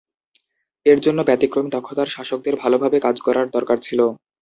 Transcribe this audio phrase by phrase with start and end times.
[0.85, 3.99] এর জন্য ব্যতিক্রমী দক্ষতার শাসকদের ভালভাবে কাজ করার দরকার ছিল।